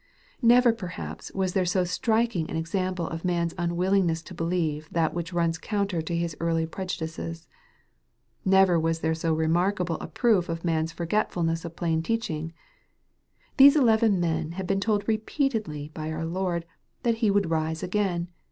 [0.41, 5.13] Never perhaps was there so striking an ex ample of man's unwillingness to believe that
[5.13, 7.47] which runs counter to his early prejudices.
[8.43, 12.51] Never was there so remarkable a proof of man's forgetfulness of plain teach ing.
[13.57, 16.65] These eleven men had been told repeatedly by our Lord
[17.03, 18.29] that He would rise again.